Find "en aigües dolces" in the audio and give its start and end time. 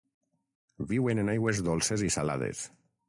1.25-2.05